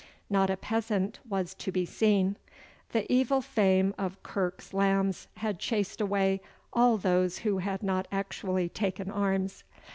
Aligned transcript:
Not 0.31 0.49
a 0.49 0.57
peasant 0.57 1.19
was 1.29 1.53
to 1.53 1.71
be 1.71 1.85
seen. 1.85 2.35
The 2.89 3.05
evil 3.13 3.39
fame 3.39 3.93
of 3.99 4.23
Kirke's 4.23 4.73
lambs 4.73 5.27
had 5.35 5.59
chased 5.59 6.01
away 6.01 6.41
all 6.73 6.97
those 6.97 7.37
who 7.45 7.59
had 7.59 7.83
not 7.83 8.07
actually 8.11 8.67
taken 8.67 9.11
arms. 9.11 9.63